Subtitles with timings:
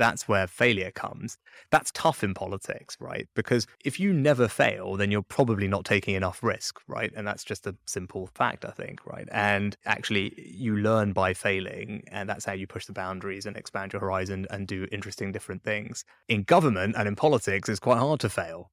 [0.00, 1.36] that's where failure comes.
[1.70, 3.28] That's tough in politics, right?
[3.36, 7.12] Because if you never fail, then you're probably not taking enough risk, right?
[7.14, 9.28] And that's just a simple fact, I think, right?
[9.30, 13.92] And actually, you learn by failing, and that's how you push the boundaries and expand
[13.92, 16.06] your horizon and do interesting different things.
[16.28, 18.70] In government and in politics, it's quite hard to fail.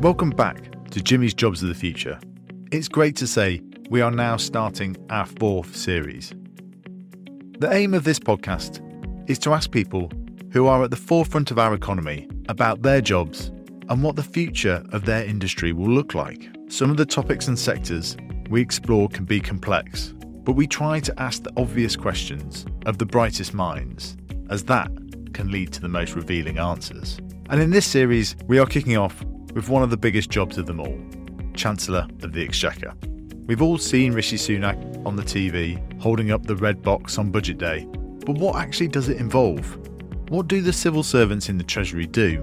[0.00, 2.20] Welcome back to Jimmy's Jobs of the Future.
[2.70, 6.32] It's great to say we are now starting our fourth series.
[7.58, 8.80] The aim of this podcast
[9.28, 10.10] is to ask people
[10.50, 13.50] who are at the forefront of our economy about their jobs
[13.88, 16.48] and what the future of their industry will look like.
[16.68, 18.16] Some of the topics and sectors
[18.50, 23.06] we explore can be complex, but we try to ask the obvious questions of the
[23.06, 24.16] brightest minds,
[24.50, 24.90] as that
[25.32, 27.18] can lead to the most revealing answers.
[27.50, 29.22] And in this series, we are kicking off
[29.54, 30.98] with one of the biggest jobs of them all
[31.54, 32.94] Chancellor of the Exchequer.
[33.46, 37.58] We've all seen Rishi Sunak on the TV holding up the red box on budget
[37.58, 37.88] day,
[38.24, 39.78] but what actually does it involve?
[40.28, 42.40] What do the civil servants in the Treasury do?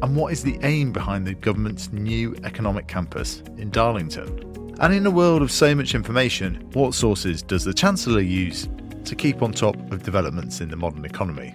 [0.00, 4.74] And what is the aim behind the government's new economic campus in Darlington?
[4.80, 8.68] And in a world of so much information, what sources does the Chancellor use
[9.04, 11.54] to keep on top of developments in the modern economy?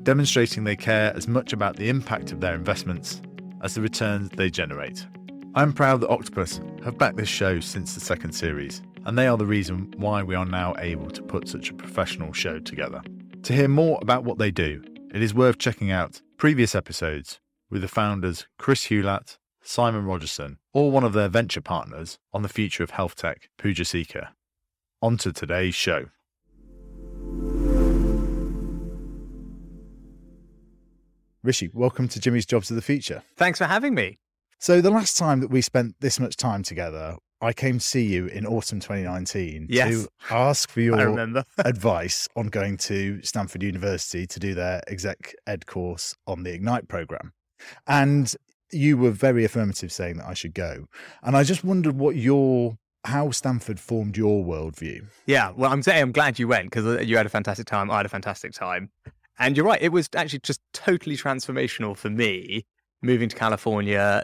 [0.04, 3.24] demonstrating they care as much about the impact of their investments
[3.64, 5.08] as the returns they generate.
[5.56, 9.38] I'm proud that Octopus have backed this show since the second series, and they are
[9.38, 13.02] the reason why we are now able to put such a professional show together.
[13.44, 17.82] To hear more about what they do, it is worth checking out previous episodes with
[17.82, 22.84] the founders Chris Hulatt, Simon Rogerson, or one of their venture partners on the future
[22.84, 24.30] of health tech, Pooja Seekar.
[25.02, 26.06] On to today's show.
[31.44, 33.24] Rishi, welcome to Jimmy's Jobs of the Future.
[33.36, 34.20] Thanks for having me.
[34.60, 38.06] So the last time that we spent this much time together, I came to see
[38.06, 39.90] you in autumn 2019 yes.
[39.90, 40.98] to ask for your
[41.58, 46.88] advice on going to Stanford University to do their exec ed course on the Ignite
[46.88, 47.34] program.
[47.88, 48.34] And
[48.72, 50.86] you were very affirmative saying that I should go.
[51.24, 55.08] And I just wondered what your how Stanford formed your worldview.
[55.26, 57.90] Yeah, well, I'm saying I'm glad you went because uh, you had a fantastic time.
[57.90, 58.92] I had a fantastic time.
[59.40, 62.66] And you're right, it was actually just totally transformational for me
[63.02, 64.24] moving to California,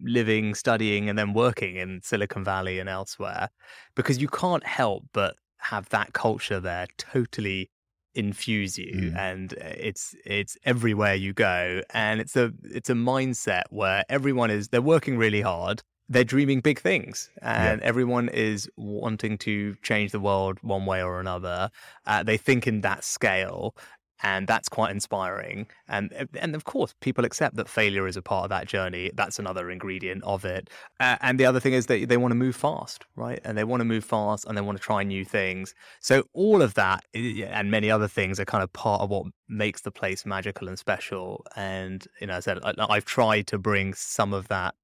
[0.00, 3.48] living, studying, and then working in Silicon Valley and elsewhere,
[3.94, 7.70] because you can't help but have that culture there totally
[8.14, 9.16] infuse you mm.
[9.16, 14.50] and uh, it's it's everywhere you go and it's a it's a mindset where everyone
[14.50, 17.86] is they're working really hard they're dreaming big things and yeah.
[17.86, 21.70] everyone is wanting to change the world one way or another
[22.06, 23.76] uh, they think in that scale
[24.22, 28.22] and that's quite inspiring and eh, and of course people accept that failure is a
[28.22, 30.68] part of that journey that's another ingredient of it
[31.00, 33.64] uh, and the other thing is that they want to move fast right and they
[33.64, 37.04] want to move fast and they want to try new things so all of that
[37.14, 40.78] and many other things are kind of part of what makes the place magical and
[40.78, 44.74] special and you know i said i've tried to bring some of that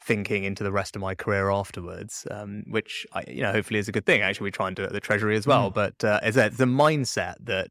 [0.00, 3.88] thinking into the rest of my career afterwards, um, which I, you know hopefully is
[3.88, 4.22] a good thing.
[4.22, 5.70] Actually, we try and do it at the Treasury as well.
[5.70, 5.74] Mm.
[5.74, 7.70] But uh, it's, a, it's a mindset that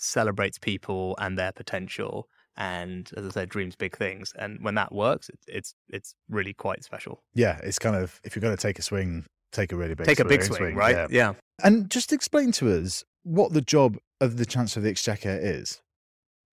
[0.00, 4.34] celebrates people and their potential and as I said, dreams big things.
[4.38, 7.22] And when that works, it's it's it's really quite special.
[7.34, 10.06] Yeah, it's kind of if you're going to take a swing, take a really big
[10.06, 10.94] take swing, a big swing, swing right?
[10.94, 11.06] Yeah.
[11.10, 11.32] yeah.
[11.62, 15.80] And just explain to us what the job of the Chancellor of the Exchequer is.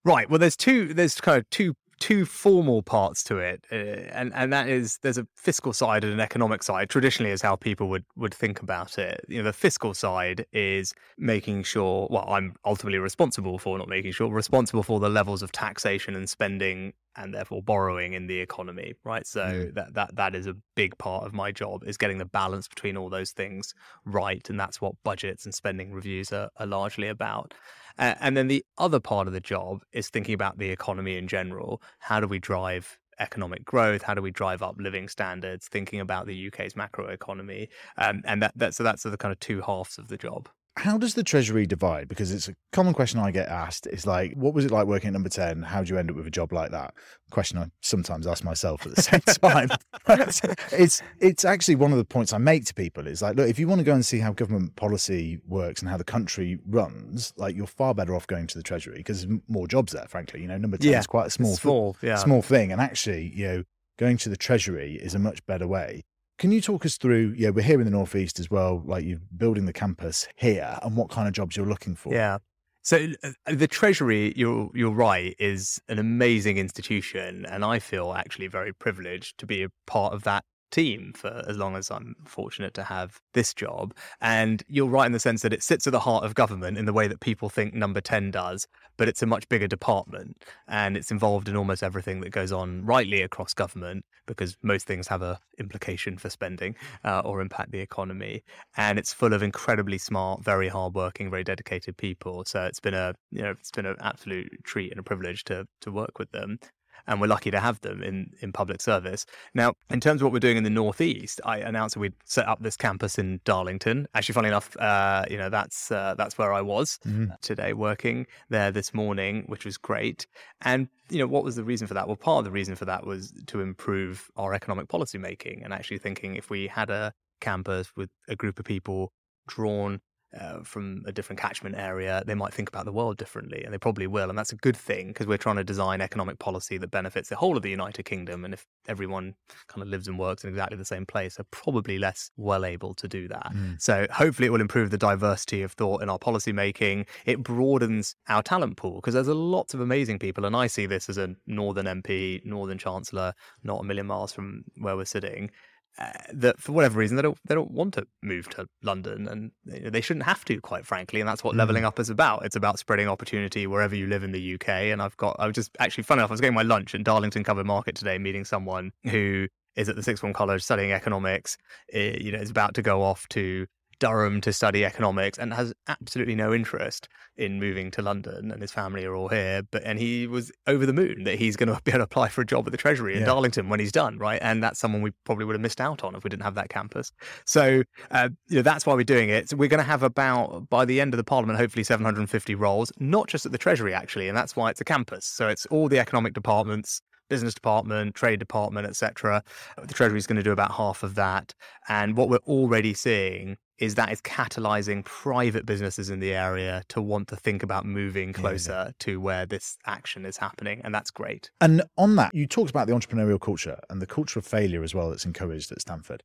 [0.06, 0.30] Right.
[0.30, 0.94] Well, there's two.
[0.94, 5.18] There's kind of two two formal parts to it, uh, and and that is there's
[5.18, 6.90] a fiscal side and an economic side.
[6.90, 9.26] Traditionally, is how people would would think about it.
[9.28, 12.08] You know, the fiscal side is making sure.
[12.10, 16.30] Well, I'm ultimately responsible for not making sure responsible for the levels of taxation and
[16.30, 19.26] spending and therefore borrowing in the economy, right?
[19.26, 19.74] So mm.
[19.74, 22.96] that that that is a big part of my job is getting the balance between
[22.96, 23.74] all those things
[24.06, 27.54] right, and that's what budgets and spending reviews are, are largely about.
[28.00, 31.28] Uh, and then the other part of the job is thinking about the economy in
[31.28, 31.82] general.
[32.00, 34.04] How do we drive economic growth?
[34.04, 35.68] How do we drive up living standards?
[35.68, 37.68] Thinking about the UK's macroeconomy,
[37.98, 40.98] um, and that, that so that's the kind of two halves of the job how
[40.98, 42.08] does the treasury divide?
[42.08, 43.88] Because it's a common question I get asked.
[43.88, 45.64] It's like, what was it like working at number 10?
[45.64, 46.94] How do you end up with a job like that?
[47.32, 49.70] Question I sometimes ask myself at the same time.
[50.72, 53.58] it's it's actually one of the points I make to people is like, look, if
[53.60, 57.34] you want to go and see how government policy works and how the country runs,
[57.38, 60.42] like you're far better off going to the treasury because there's more jobs there, frankly.
[60.42, 62.18] You know, number 10 yeah, is quite a small, small, yeah.
[62.18, 62.72] small thing.
[62.72, 63.64] And actually, you know,
[63.98, 66.04] going to the treasury is a much better way.
[66.38, 67.34] Can you talk us through?
[67.36, 68.84] Yeah, we're here in the northeast as well.
[68.86, 72.14] Like you're building the campus here, and what kind of jobs you're looking for.
[72.14, 72.38] Yeah.
[72.84, 78.48] So uh, the Treasury, you're you're right, is an amazing institution, and I feel actually
[78.48, 82.74] very privileged to be a part of that team for as long as I'm fortunate
[82.76, 83.94] to have this job.
[84.22, 86.86] And you're right in the sense that it sits at the heart of government in
[86.86, 88.68] the way that people think number 10 does,
[88.98, 92.86] but it's a much bigger department and it's involved in almost everything that goes on
[92.86, 97.80] rightly across government because most things have a implication for spending uh, or impact the
[97.80, 98.44] economy.
[98.76, 102.44] And it's full of incredibly smart, very hardworking, very dedicated people.
[102.46, 105.68] So it's been a, you know, it's been an absolute treat and a privilege to
[105.82, 106.60] to work with them
[107.06, 109.26] and we're lucky to have them in, in public service.
[109.54, 112.48] Now, in terms of what we're doing in the Northeast, I announced that we'd set
[112.48, 114.08] up this campus in Darlington.
[114.14, 117.32] Actually, funny enough, uh, you know, that's uh, that's where I was mm-hmm.
[117.42, 120.28] today working there this morning, which was great.
[120.62, 122.08] And you know, what was the reason for that?
[122.08, 125.74] Well, part of the reason for that was to improve our economic policy making and
[125.74, 129.12] actually thinking if we had a campus with a group of people
[129.48, 130.02] drawn
[130.38, 133.78] uh, from a different catchment area, they might think about the world differently, and they
[133.78, 134.30] probably will.
[134.30, 137.36] And that's a good thing because we're trying to design economic policy that benefits the
[137.36, 138.44] whole of the United Kingdom.
[138.44, 139.36] And if everyone
[139.68, 142.94] kind of lives and works in exactly the same place, they're probably less well able
[142.96, 143.52] to do that.
[143.54, 143.82] Mm.
[143.82, 147.06] So hopefully, it will improve the diversity of thought in our policy making.
[147.26, 150.86] It broadens our talent pool because there's a lot of amazing people, and I see
[150.86, 153.34] this as a Northern MP, Northern Chancellor,
[153.64, 155.52] not a million miles from where we're sitting
[156.00, 159.52] uh, that for whatever reason they don't they don't want to move to London and
[159.66, 161.58] they shouldn't have to quite frankly and that's what mm.
[161.58, 165.02] leveling up is about it's about spreading opportunity wherever you live in the UK and
[165.02, 167.44] I've got I was just actually funny enough I was getting my lunch in Darlington
[167.44, 171.58] Covered Market today meeting someone who is at the sixth form college studying economics
[171.90, 173.66] it, you know is about to go off to
[174.00, 178.72] Durham to study economics and has absolutely no interest in moving to London and his
[178.72, 179.64] family are all here.
[179.70, 182.30] But and he was over the moon that he's going to be able to apply
[182.30, 183.26] for a job at the Treasury in yeah.
[183.26, 184.40] Darlington when he's done, right?
[184.42, 186.70] And that's someone we probably would have missed out on if we didn't have that
[186.70, 187.12] campus.
[187.46, 189.50] So uh, you know that's why we're doing it.
[189.50, 192.92] So we're going to have about by the end of the Parliament, hopefully 750 roles,
[193.00, 195.26] not just at the Treasury actually, and that's why it's a campus.
[195.26, 199.44] So it's all the economic departments business department, trade department, etc.
[199.82, 201.54] The Treasury is going to do about half of that.
[201.90, 207.02] And what we're already seeing is that it's catalyzing private businesses in the area to
[207.02, 208.92] want to think about moving closer yeah.
[209.00, 210.82] to where this action is happening.
[210.84, 211.52] And that's great.
[211.62, 214.96] And on that, you talked about the entrepreneurial culture and the culture of failure as
[214.96, 216.24] well that's encouraged at Stanford.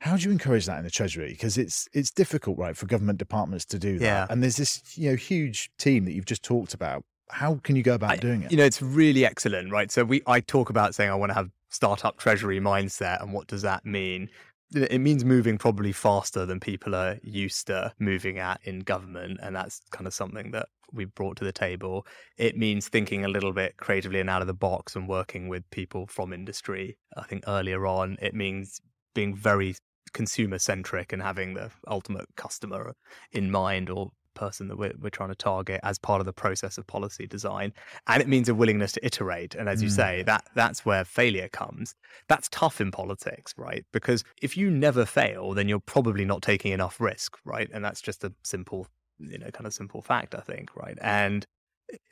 [0.00, 1.30] How do you encourage that in the Treasury?
[1.30, 4.04] Because it's it's difficult, right, for government departments to do that.
[4.04, 4.26] Yeah.
[4.28, 7.82] And there's this you know huge team that you've just talked about how can you
[7.82, 8.50] go about I, doing it?
[8.50, 9.90] You know, it's really excellent, right?
[9.90, 13.46] So we I talk about saying I want to have startup treasury mindset and what
[13.46, 14.28] does that mean?
[14.74, 19.40] It means moving probably faster than people are used to moving at in government.
[19.42, 22.06] And that's kind of something that we brought to the table.
[22.36, 25.68] It means thinking a little bit creatively and out of the box and working with
[25.70, 26.98] people from industry.
[27.16, 28.80] I think earlier on, it means
[29.14, 29.74] being very
[30.12, 32.94] consumer centric and having the ultimate customer
[33.32, 36.78] in mind or person that we're, we're trying to target as part of the process
[36.78, 37.72] of policy design
[38.06, 39.54] and it means a willingness to iterate.
[39.54, 39.96] And as you mm.
[39.96, 41.94] say that that's where failure comes.
[42.28, 43.84] That's tough in politics right?
[43.92, 47.68] Because if you never fail then you're probably not taking enough risk right?
[47.72, 48.86] And that's just a simple
[49.18, 50.98] you know kind of simple fact i think right?
[51.00, 51.46] And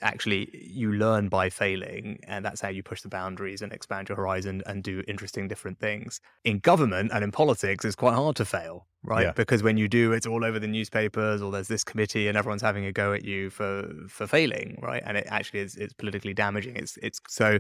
[0.01, 4.17] actually you learn by failing and that's how you push the boundaries and expand your
[4.17, 6.21] horizon and do interesting different things.
[6.45, 9.27] In government and in politics it's quite hard to fail right?
[9.27, 9.33] Yeah.
[9.33, 12.63] because when you do it's all over the newspapers or there's this committee and everyone's
[12.63, 15.03] having a go at you for for failing right?
[15.05, 16.77] And it actually is it's politically damaging.
[16.77, 17.59] It's it's so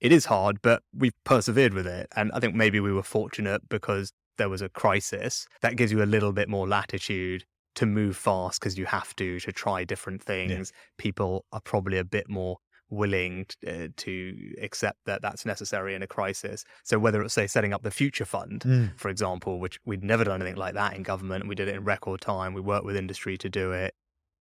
[0.00, 2.08] it is hard but we've persevered with it.
[2.16, 6.02] And i think maybe we were fortunate because there was a crisis that gives you
[6.02, 7.44] a little bit more latitude
[7.78, 10.72] to move fast because you have to to try different things.
[10.74, 10.80] Yeah.
[10.98, 12.58] People are probably a bit more
[12.90, 16.64] willing to, uh, to, accept that that's necessary in a crisis.
[16.82, 18.98] So whether it's say setting up the future fund, mm.
[18.98, 21.84] for example, which we'd never done anything like that in government, we did it in
[21.84, 22.52] record time.
[22.52, 23.94] We worked with industry to do it.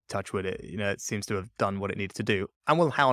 [0.08, 2.46] Touch with it, you know, it seems to have done what it needed to do,
[2.68, 3.12] and we'll how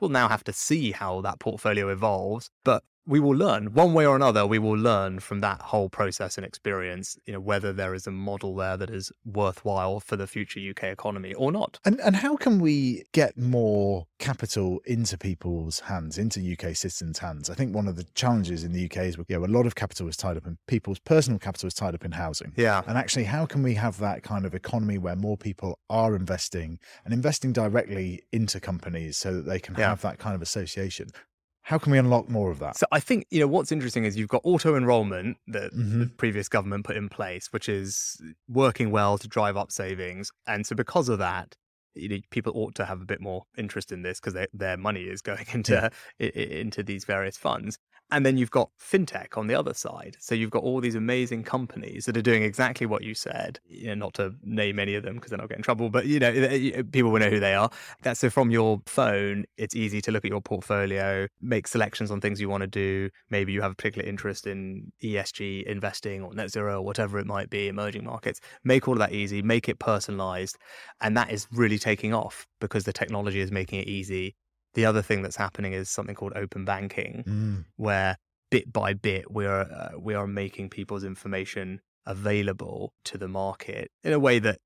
[0.00, 2.50] we'll now have to see how that portfolio evolves.
[2.64, 3.72] But we will learn.
[3.74, 7.40] One way or another we will learn from that whole process and experience you know
[7.40, 11.52] whether there is a model there that is worthwhile for the future UK economy or
[11.52, 11.78] not.
[11.84, 17.50] And and how can we get more capital into people's hands into UK citizens hands?
[17.50, 19.74] I think one of the challenges in the UK is you know, a lot of
[19.74, 22.52] capital is tied up in people's personal capital is tied up in housing.
[22.56, 22.82] Yeah.
[22.86, 26.78] And actually how can we have that kind of economy where more people are investing
[27.04, 29.88] and investing directly into companies so that they can yeah.
[29.88, 31.08] have that kind of association
[31.62, 32.76] how can we unlock more of that?
[32.76, 36.00] So I think you know what's interesting is you've got auto enrollment that mm-hmm.
[36.00, 40.66] the previous government put in place, which is working well to drive up savings, and
[40.66, 41.56] so because of that,
[41.94, 45.02] you know, people ought to have a bit more interest in this because their money
[45.02, 46.26] is going into yeah.
[46.26, 47.78] into these various funds.
[48.12, 50.18] And then you've got fintech on the other side.
[50.20, 53.58] So you've got all these amazing companies that are doing exactly what you said.
[53.66, 56.04] You know, not to name any of them because then I'll get in trouble, but
[56.04, 57.70] you know, eh, eh, eh, people will know who they are.
[58.02, 62.20] That's so from your phone, it's easy to look at your portfolio, make selections on
[62.20, 63.08] things you want to do.
[63.30, 67.26] Maybe you have a particular interest in ESG investing or net zero or whatever it
[67.26, 68.40] might be, emerging markets.
[68.62, 70.58] Make all of that easy, make it personalized.
[71.00, 74.34] And that is really taking off because the technology is making it easy
[74.74, 77.64] the other thing that's happening is something called open banking, mm.
[77.76, 78.16] where
[78.50, 83.90] bit by bit we are uh, we are making people's information available to the market
[84.02, 84.58] in a way that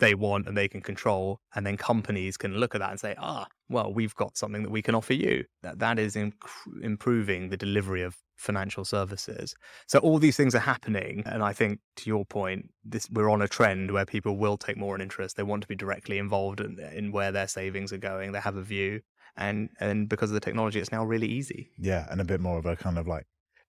[0.00, 3.14] they want and they can control and then companies can look at that and say
[3.18, 5.44] ah well we've got something that we can offer you.
[5.62, 6.34] That that is inc-
[6.82, 9.54] improving the delivery of financial services.
[9.86, 13.42] So all these things are happening and i think to your point this we're on
[13.42, 15.36] a trend where people will take more an interest.
[15.36, 18.32] They want to be directly involved in, in where their savings are going.
[18.32, 19.02] They have a view
[19.36, 21.70] and and because of the technology, it's now really easy.
[21.78, 23.26] Yeah, and a bit more of a kind of like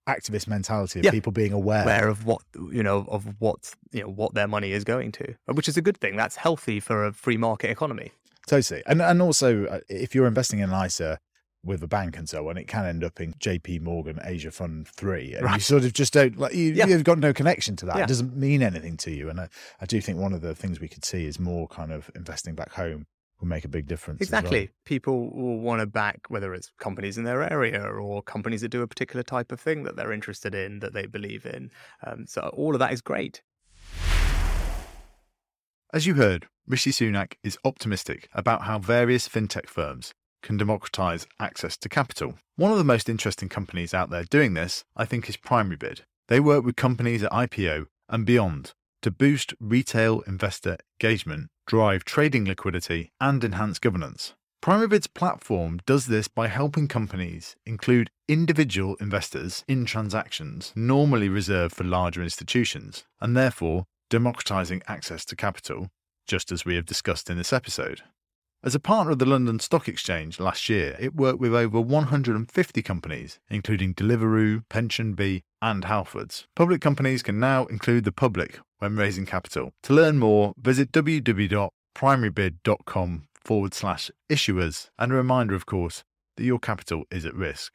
[0.08, 1.12] activist mentality of yeah.
[1.12, 2.42] people being aware aware of what
[2.72, 5.82] you know of what you know what their money is going to, which is a
[5.82, 6.16] good thing.
[6.16, 8.12] That's healthy for a free market economy.
[8.48, 11.20] Totally, and and also uh, if you're investing in an ISA
[11.64, 14.88] with a bank and so on, it can end up in JP Morgan Asia Fund
[14.88, 15.56] Three, and right.
[15.56, 16.88] you sort of just don't like you, yeah.
[16.88, 17.98] you've got no connection to that.
[17.98, 18.04] Yeah.
[18.04, 19.30] It doesn't mean anything to you.
[19.30, 21.92] And I, I do think one of the things we could see is more kind
[21.92, 23.06] of investing back home
[23.42, 24.22] will make a big difference.
[24.22, 24.60] Exactly.
[24.60, 24.74] Well.
[24.86, 28.82] People will want to back whether it's companies in their area or companies that do
[28.82, 31.72] a particular type of thing that they're interested in, that they believe in.
[32.06, 33.42] Um, so all of that is great.
[35.94, 41.76] As you heard, Rishi Sunak is optimistic about how various fintech firms can democratize access
[41.78, 42.36] to capital.
[42.56, 46.02] One of the most interesting companies out there doing this, I think, is PrimaryBid.
[46.30, 52.44] They work with companies at IPO and beyond to boost retail investor engagement, drive trading
[52.44, 54.34] liquidity, and enhance governance.
[54.62, 61.86] PrimaryBid's platform does this by helping companies include individual investors in transactions normally reserved for
[61.86, 65.88] larger institutions, and therefore democratizing access to capital,
[66.28, 68.02] just as we have discussed in this episode.
[68.62, 72.82] As a partner of the London Stock Exchange last year, it worked with over 150
[72.82, 76.48] companies, including Deliveroo, PensionBee, and Halfords.
[76.54, 79.74] Public companies can now include the public when raising capital.
[79.84, 84.90] To learn more, visit www.primarybid.com forward slash issuers.
[84.98, 86.04] And a reminder, of course,
[86.38, 87.74] that your capital is at risk.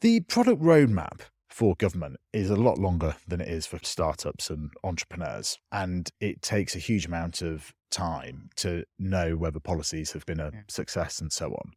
[0.00, 4.70] The product roadmap for government is a lot longer than it is for startups and
[4.82, 5.58] entrepreneurs.
[5.70, 10.50] And it takes a huge amount of time to know whether policies have been a
[10.52, 10.62] yeah.
[10.68, 11.72] success and so on.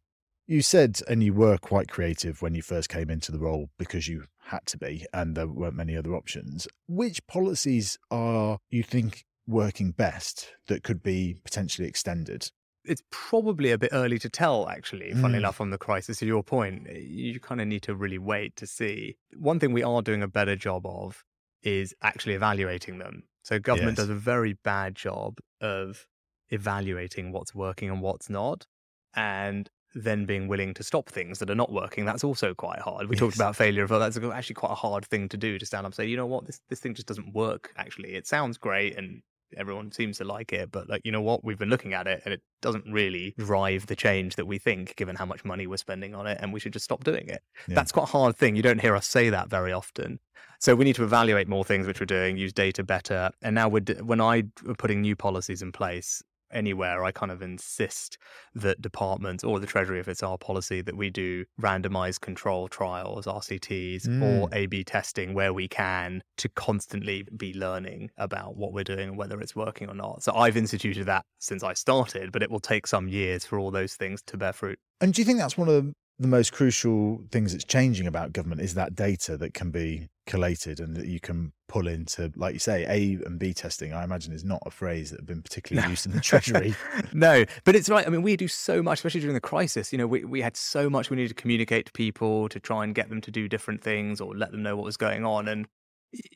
[0.48, 4.08] You said, and you were quite creative when you first came into the role because
[4.08, 6.66] you had to be, and there weren't many other options.
[6.88, 12.50] Which policies are you think working best that could be potentially extended?
[12.88, 15.38] it's probably a bit early to tell, actually, funnily mm.
[15.38, 16.18] enough, on the crisis.
[16.18, 19.16] To your point, you kind of need to really wait to see.
[19.36, 21.22] One thing we are doing a better job of
[21.62, 23.24] is actually evaluating them.
[23.42, 24.06] So, government yes.
[24.06, 26.06] does a very bad job of
[26.50, 28.66] evaluating what's working and what's not.
[29.14, 33.08] And then being willing to stop things that are not working, that's also quite hard.
[33.08, 33.20] We yes.
[33.20, 35.86] talked about failure of that's actually quite a hard thing to do to stand up
[35.86, 37.72] and say, you know what, this this thing just doesn't work.
[37.76, 39.22] Actually, it sounds great and
[39.56, 42.22] everyone seems to like it, but like you know what, we've been looking at it
[42.24, 45.76] and it doesn't really drive the change that we think, given how much money we're
[45.76, 47.42] spending on it, and we should just stop doing it.
[47.66, 47.74] Yeah.
[47.74, 48.56] That's quite a hard thing.
[48.56, 50.20] You don't hear us say that very often.
[50.60, 53.30] So we need to evaluate more things which we're doing, use data better.
[53.42, 57.42] And now we're when I were putting new policies in place, anywhere, I kind of
[57.42, 58.18] insist
[58.54, 63.26] that departments or the Treasury, if it's our policy, that we do randomized control trials,
[63.26, 64.22] RCTs, mm.
[64.22, 69.10] or A B testing where we can to constantly be learning about what we're doing
[69.10, 70.22] and whether it's working or not.
[70.22, 73.70] So I've instituted that since I started, but it will take some years for all
[73.70, 74.78] those things to bear fruit.
[75.00, 75.94] And do you think that's one of the
[76.26, 80.96] most crucial things that's changing about government is that data that can be collated and
[80.96, 83.92] that you can pull into, like you say, A and B testing.
[83.92, 86.74] I imagine is not a phrase that have been particularly used in the Treasury.
[87.12, 88.06] no, but it's right.
[88.06, 89.92] I mean, we do so much, especially during the crisis.
[89.92, 92.84] You know, we, we had so much we needed to communicate to people to try
[92.84, 95.46] and get them to do different things or let them know what was going on.
[95.46, 95.66] And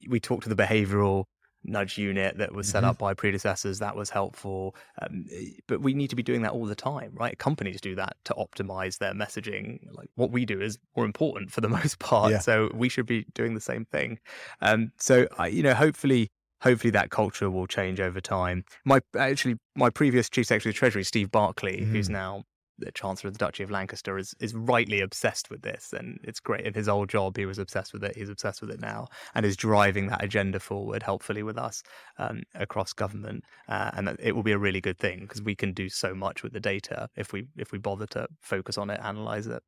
[0.09, 1.25] we talked to the behavioral
[1.65, 2.91] nudge unit that was set mm-hmm.
[2.91, 5.25] up by predecessors that was helpful um,
[5.67, 8.35] but we need to be doing that all the time right companies do that to
[8.35, 12.39] optimize their messaging like what we do is more important for the most part yeah.
[12.39, 14.19] so we should be doing the same thing
[14.61, 16.31] um, so I, you know hopefully
[16.63, 21.05] hopefully that culture will change over time my actually my previous chief secretary of treasury
[21.05, 21.93] steve barclay mm-hmm.
[21.93, 22.45] who's now
[22.79, 26.41] the Chancellor of the Duchy of Lancaster is is rightly obsessed with this, and it's
[26.41, 26.65] great.
[26.67, 28.17] In his old job, he was obsessed with it.
[28.17, 31.83] He's obsessed with it now, and is driving that agenda forward, helpfully with us
[32.19, 33.45] um, across government.
[33.69, 36.43] Uh, and it will be a really good thing because we can do so much
[36.43, 39.63] with the data if we if we bother to focus on it, analyze it.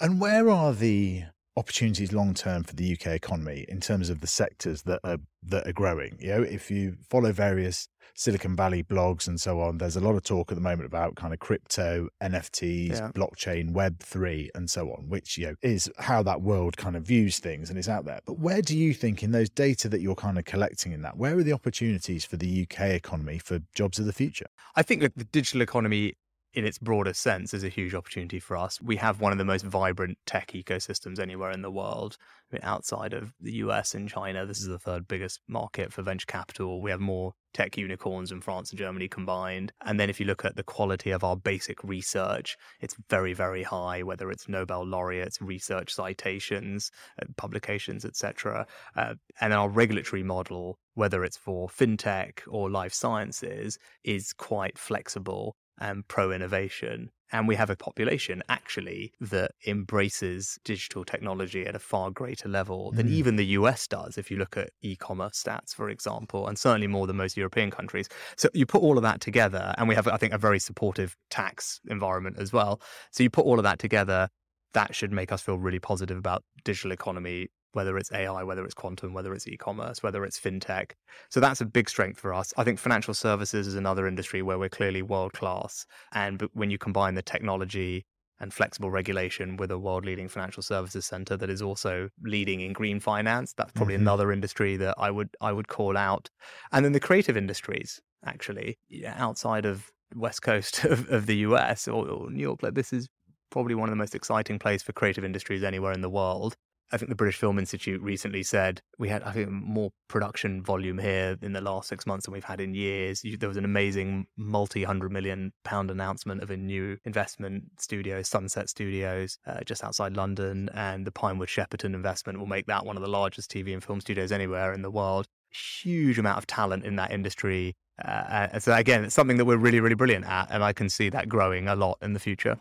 [0.00, 1.24] And where are the
[1.56, 5.66] opportunities long term for the UK economy in terms of the sectors that are that
[5.66, 6.16] are growing.
[6.20, 10.14] You know, if you follow various Silicon Valley blogs and so on, there's a lot
[10.14, 13.10] of talk at the moment about kind of crypto, NFTs, yeah.
[13.12, 17.04] blockchain, Web three, and so on, which you know is how that world kind of
[17.04, 18.20] views things and is out there.
[18.24, 21.16] But where do you think in those data that you're kind of collecting in that,
[21.16, 24.46] where are the opportunities for the UK economy for jobs of the future?
[24.76, 26.14] I think that the digital economy
[26.54, 28.80] in its broader sense is a huge opportunity for us.
[28.80, 32.16] We have one of the most vibrant tech ecosystems anywhere in the world.
[32.50, 36.02] I mean, outside of the US and China, this is the third biggest market for
[36.02, 36.80] venture capital.
[36.80, 39.72] We have more tech unicorns in France and Germany combined.
[39.84, 43.64] And then if you look at the quality of our basic research, it's very, very
[43.64, 48.66] high, whether it's Nobel laureates, research citations, uh, publications, etc.
[48.96, 55.56] Uh, and our regulatory model, whether it's for fintech or life sciences, is quite flexible
[55.78, 57.10] and pro innovation.
[57.32, 62.92] And we have a population actually that embraces digital technology at a far greater level
[62.92, 63.12] than mm.
[63.12, 66.86] even the US does, if you look at e commerce stats, for example, and certainly
[66.86, 68.08] more than most European countries.
[68.36, 71.16] So you put all of that together, and we have, I think, a very supportive
[71.28, 72.80] tax environment as well.
[73.10, 74.28] So you put all of that together,
[74.74, 78.74] that should make us feel really positive about digital economy whether it's AI, whether it's
[78.74, 80.92] quantum, whether it's e-commerce, whether it's fintech.
[81.30, 82.52] So that's a big strength for us.
[82.56, 85.86] I think financial services is another industry where we're clearly world class.
[86.12, 88.04] And when you combine the technology
[88.40, 92.72] and flexible regulation with a world leading financial services center that is also leading in
[92.72, 94.02] green finance, that's probably mm-hmm.
[94.02, 96.28] another industry that I would I would call out.
[96.72, 102.08] And then the creative industries, actually, outside of west coast of, of the US or,
[102.08, 103.08] or New York, like this is
[103.50, 106.56] probably one of the most exciting places for creative industries anywhere in the world.
[106.92, 110.98] I think the British Film Institute recently said we had, I think, more production volume
[110.98, 113.22] here in the last six months than we've had in years.
[113.38, 118.68] There was an amazing multi hundred million pound announcement of a new investment studio, Sunset
[118.68, 120.68] Studios, uh, just outside London.
[120.74, 124.00] And the Pinewood Shepperton investment will make that one of the largest TV and film
[124.00, 125.26] studios anywhere in the world.
[125.50, 127.74] Huge amount of talent in that industry.
[128.04, 130.48] Uh, so, again, it's something that we're really, really brilliant at.
[130.50, 132.58] And I can see that growing a lot in the future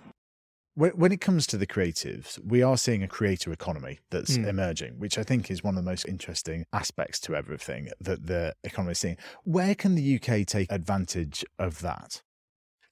[0.75, 4.47] when it comes to the creatives, we are seeing a creator economy that's mm.
[4.47, 8.55] emerging, which I think is one of the most interesting aspects to everything that the
[8.63, 9.17] economy is seeing.
[9.43, 12.23] Where can the UK take advantage of that?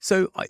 [0.00, 0.46] So, I,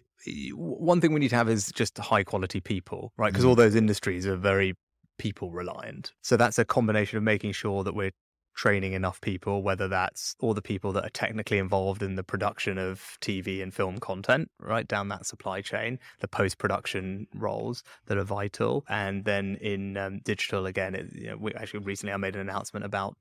[0.54, 3.32] one thing we need to have is just high quality people, right?
[3.32, 3.48] Because mm.
[3.48, 4.74] all those industries are very
[5.18, 6.12] people reliant.
[6.22, 8.12] So, that's a combination of making sure that we're
[8.54, 12.78] training enough people, whether that's all the people that are technically involved in the production
[12.78, 18.18] of TV and film content, right down that supply chain, the post production roles that
[18.18, 18.84] are vital.
[18.88, 22.42] And then in um, digital, again, it, you know, we actually recently I made an
[22.42, 23.16] announcement about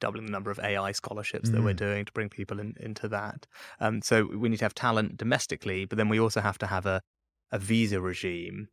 [0.00, 1.52] doubling the number of AI scholarships mm.
[1.52, 1.76] that we're mm.
[1.76, 3.46] doing to bring people in, into that.
[3.80, 6.86] Um, so we need to have talent domestically, but then we also have to have
[6.86, 7.02] a,
[7.52, 8.68] a visa regime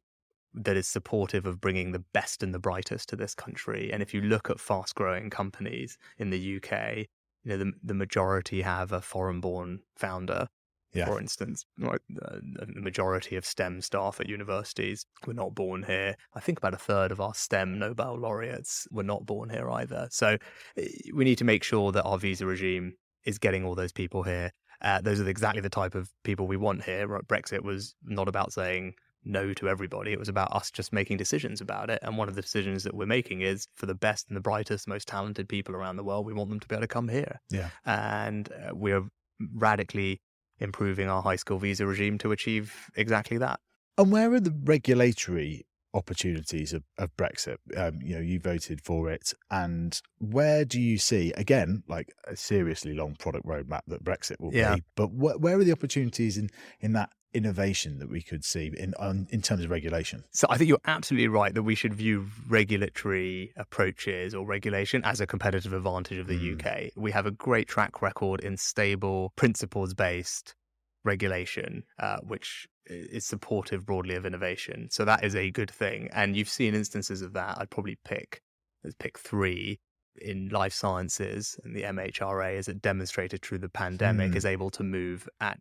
[0.54, 3.92] that is supportive of bringing the best and the brightest to this country.
[3.92, 7.08] And if you look at fast growing companies in the UK,
[7.44, 10.48] you know, the, the majority have a foreign born founder.
[10.94, 11.08] Yeah.
[11.08, 16.16] For instance, like the majority of STEM staff at universities were not born here.
[16.36, 20.08] I think about a third of our STEM Nobel laureates were not born here either.
[20.12, 20.38] So
[20.78, 22.94] eh, we need to make sure that our visa regime
[23.26, 24.52] is getting all those people here.
[24.84, 27.08] Uh, those are exactly the type of people we want here.
[27.28, 28.94] Brexit was not about saying
[29.26, 30.12] no to everybody.
[30.12, 32.00] It was about us just making decisions about it.
[32.02, 34.88] And one of the decisions that we're making is for the best and the brightest,
[34.88, 37.40] most talented people around the world, we want them to be able to come here.
[37.50, 37.70] Yeah.
[37.86, 39.08] And uh, we're
[39.56, 40.22] radically
[40.60, 43.60] improving our high school visa regime to achieve exactly that.
[43.98, 47.58] And where are the regulatory opportunities of, of Brexit?
[47.78, 52.36] Um, you know, you voted for it, and where do you see again, like a
[52.36, 54.76] seriously long product roadmap that Brexit will yeah.
[54.76, 54.84] be?
[54.96, 58.94] But wh- where are the opportunities in in that innovation that we could see in
[59.00, 60.24] on, in terms of regulation?
[60.32, 65.22] So I think you're absolutely right that we should view regulatory approaches or regulation as
[65.22, 66.60] a competitive advantage of the mm.
[66.60, 66.92] UK.
[66.96, 70.56] We have a great track record in stable, principles based
[71.04, 74.90] regulation, uh, which is supportive broadly of innovation.
[74.92, 76.10] So that is a good thing.
[76.14, 77.58] And you've seen instances of that.
[77.60, 78.42] I'd probably pick
[78.84, 79.80] let's pick three
[80.22, 84.36] in life sciences and the MHRA, as it demonstrated through the pandemic, mm.
[84.36, 85.60] is able to move at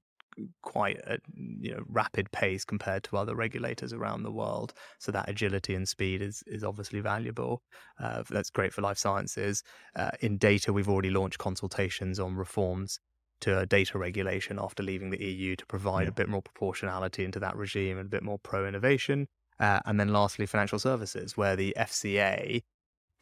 [0.62, 4.72] quite a you know rapid pace compared to other regulators around the world.
[4.98, 7.62] So that agility and speed is is obviously valuable.
[8.00, 9.62] Uh, that's great for life sciences.
[9.96, 12.98] Uh, in data, we've already launched consultations on reforms
[13.40, 16.08] to data regulation after leaving the EU to provide yeah.
[16.08, 19.26] a bit more proportionality into that regime and a bit more pro innovation.
[19.60, 22.62] Uh, and then lastly, financial services, where the FCA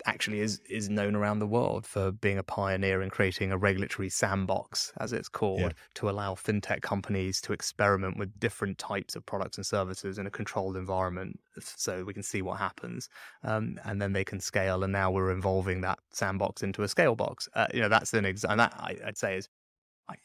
[0.06, 4.08] actually is is known around the world for being a pioneer in creating a regulatory
[4.08, 5.70] sandbox, as it's called, yeah.
[5.94, 10.30] to allow fintech companies to experiment with different types of products and services in a
[10.30, 13.08] controlled environment, so we can see what happens,
[13.44, 14.82] um, and then they can scale.
[14.84, 17.48] And now we're involving that sandbox into a scale box.
[17.54, 18.52] Uh, you know, that's an example.
[18.52, 19.48] And that I, I'd say is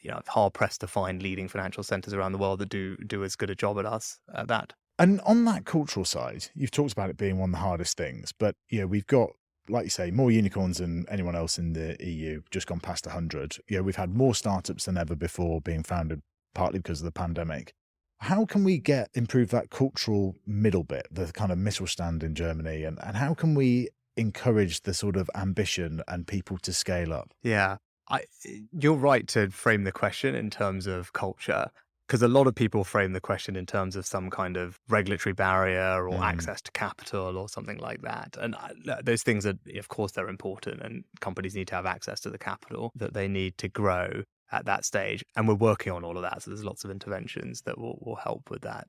[0.00, 3.24] you know, hard pressed to find leading financial centers around the world that do do
[3.24, 4.72] as good a job at us at that.
[4.98, 8.32] And on that cultural side, you've talked about it being one of the hardest things,
[8.32, 9.30] but you know, we've got
[9.68, 13.58] like you say, more unicorns than anyone else in the EU, just gone past 100.
[13.68, 16.22] You know, we've had more startups than ever before being founded,
[16.54, 17.72] partly because of the pandemic.
[18.20, 22.84] How can we get improve that cultural middle bit, the kind of Mittelstand in Germany,
[22.84, 27.34] and, and how can we encourage the sort of ambition and people to scale up?
[27.42, 27.76] Yeah,
[28.08, 28.22] I,
[28.72, 31.70] you're right to frame the question in terms of culture
[32.06, 35.32] because a lot of people frame the question in terms of some kind of regulatory
[35.32, 36.22] barrier or mm.
[36.22, 38.36] access to capital or something like that.
[38.40, 42.20] And I, those things are, of course, they're important, and companies need to have access
[42.20, 45.24] to the capital that they need to grow at that stage.
[45.34, 46.42] And we're working on all of that.
[46.42, 48.86] So there's lots of interventions that will, will help with that.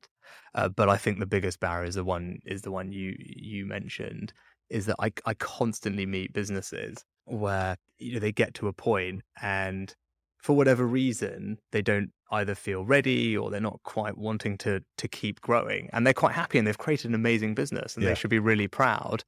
[0.54, 3.66] Uh, but I think the biggest barrier is the one is the one you you
[3.66, 4.34] mentioned
[4.70, 9.22] is that I I constantly meet businesses where you know they get to a point
[9.42, 9.96] and
[10.48, 15.06] for whatever reason they don't either feel ready or they're not quite wanting to to
[15.06, 18.12] keep growing and they're quite happy and they've created an amazing business and yeah.
[18.12, 19.26] they should be really proud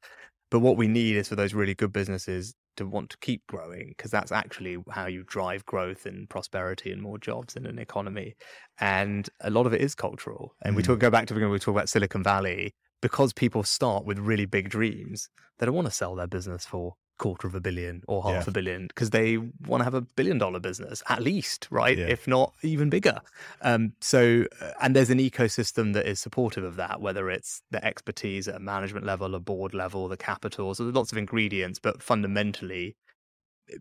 [0.50, 3.90] but what we need is for those really good businesses to want to keep growing
[3.90, 8.34] because that's actually how you drive growth and prosperity and more jobs in an economy
[8.80, 10.78] and a lot of it is cultural and mm.
[10.78, 14.06] we talk go back to the beginning we talk about silicon valley because people start
[14.06, 15.28] with really big dreams
[15.58, 18.50] they don't want to sell their business for quarter of a billion or half yeah.
[18.50, 21.98] a billion because they want to have a billion dollar business at least, right?
[21.98, 22.08] Yeah.
[22.08, 23.22] If not even bigger.
[23.62, 27.84] Um, so, uh, and there's an ecosystem that is supportive of that, whether it's the
[27.86, 30.74] expertise at a management level, a board level, the capital.
[30.74, 32.96] So there's lots of ingredients, but fundamentally,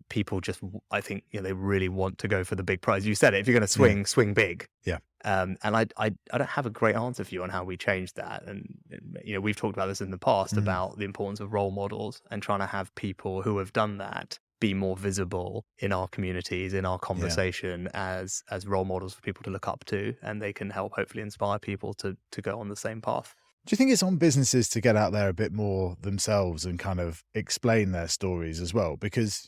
[0.09, 0.59] people just
[0.91, 3.07] I think you know they really want to go for the big prize.
[3.07, 3.39] You said it.
[3.39, 4.05] If you're going to swing, yeah.
[4.05, 4.67] swing big.
[4.85, 4.99] Yeah.
[5.25, 7.77] Um, and I, I I don't have a great answer for you on how we
[7.77, 8.43] change that.
[8.45, 8.77] And
[9.23, 10.59] you know we've talked about this in the past mm.
[10.59, 14.39] about the importance of role models and trying to have people who have done that
[14.59, 18.17] be more visible in our communities in our conversation yeah.
[18.19, 21.23] as as role models for people to look up to and they can help hopefully
[21.23, 23.33] inspire people to to go on the same path
[23.65, 26.79] do you think it's on businesses to get out there a bit more themselves and
[26.79, 28.95] kind of explain their stories as well?
[28.95, 29.47] Because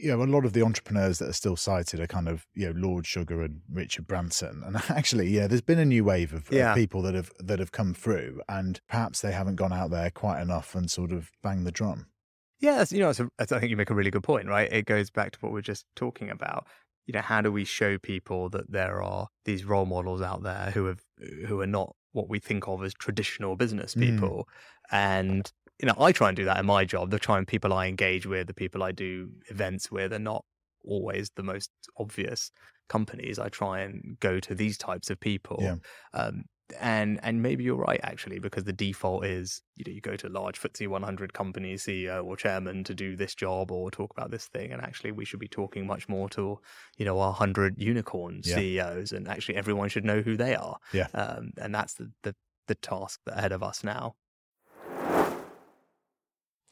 [0.00, 2.66] you know, a lot of the entrepreneurs that are still cited are kind of, you
[2.66, 4.62] know, Lord Sugar and Richard Branson.
[4.64, 6.70] And actually, yeah, there's been a new wave of, yeah.
[6.70, 10.10] of, people that have that have come through, and perhaps they haven't gone out there
[10.10, 12.06] quite enough and sort of bang the drum.
[12.60, 14.70] Yeah, you know, a, I think you make a really good point, right?
[14.72, 16.66] It goes back to what we are just talking about.
[17.06, 20.70] You know, how do we show people that there are these role models out there
[20.72, 21.00] who have
[21.46, 24.02] who are not what we think of as traditional business mm.
[24.02, 24.48] people,
[24.92, 24.96] mm.
[24.96, 27.10] and you know, I try and do that in my job.
[27.10, 30.44] The try and people I engage with, the people I do events with, are not
[30.84, 32.50] always the most obvious
[32.88, 33.38] companies.
[33.38, 35.58] I try and go to these types of people.
[35.60, 35.76] Yeah.
[36.12, 36.44] Um,
[36.78, 40.28] and and maybe you're right actually because the default is you know you go to
[40.28, 44.46] large FTSE 100 companies CEO or chairman to do this job or talk about this
[44.46, 46.60] thing and actually we should be talking much more to
[46.96, 48.54] you know our 100 unicorn yeah.
[48.54, 52.36] CEOs and actually everyone should know who they are yeah um, and that's the, the
[52.68, 54.14] the task ahead of us now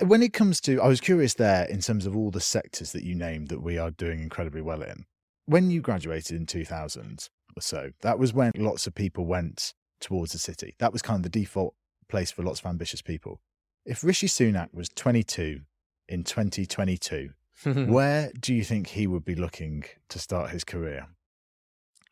[0.00, 3.02] when it comes to, I was curious there in terms of all the sectors that
[3.02, 5.06] you named that we are doing incredibly well in.
[5.46, 10.32] When you graduated in 2000 or so, that was when lots of people went towards
[10.32, 10.74] the city.
[10.78, 11.74] That was kind of the default
[12.08, 13.40] place for lots of ambitious people.
[13.84, 15.62] If Rishi Sunak was 22
[16.08, 17.30] in 2022,
[17.86, 21.06] where do you think he would be looking to start his career?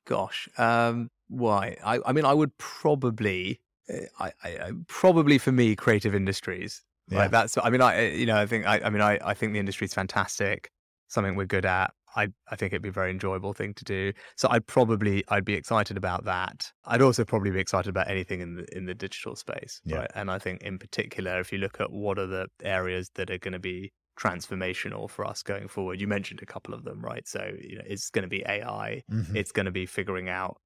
[0.05, 1.77] Gosh, um, why?
[1.85, 6.83] I, I mean, I would probably, eh, I, I, probably for me, creative industries.
[7.09, 7.19] Yeah.
[7.19, 9.35] Like that's, I mean, I, eh, you know, I think, I, I mean, I, I
[9.35, 10.71] think the industry is fantastic,
[11.09, 11.93] something we're good at.
[12.17, 14.13] I, I think it'd be a very enjoyable thing to do.
[14.37, 16.73] So I'd probably, I'd be excited about that.
[16.85, 19.81] I'd also probably be excited about anything in the in the digital space.
[19.85, 19.99] Yeah.
[19.99, 20.11] Right?
[20.15, 23.39] And I think in particular, if you look at what are the areas that are
[23.39, 26.01] going to be transformational for us going forward.
[26.01, 27.27] You mentioned a couple of them, right?
[27.29, 29.03] So you know, it's going to be AI.
[29.13, 29.37] Mm-hmm.
[29.37, 30.59] It's going to be figuring out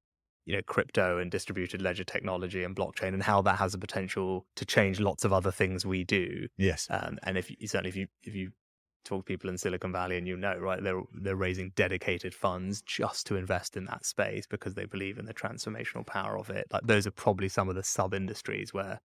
[0.45, 4.45] you know crypto and distributed ledger technology and blockchain and how that has the potential
[4.55, 6.47] to change lots of other things we do.
[6.57, 6.87] Yes.
[6.89, 8.51] Um, and if you, certainly if you if you
[9.03, 12.81] talk to people in Silicon Valley and you know right they're they're raising dedicated funds
[12.81, 16.67] just to invest in that space because they believe in the transformational power of it.
[16.71, 18.99] Like those are probably some of the sub industries where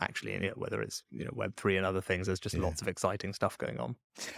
[0.00, 2.26] actually in it, whether it's you know Web three and other things.
[2.26, 2.62] There's just yeah.
[2.62, 3.96] lots of exciting stuff going on.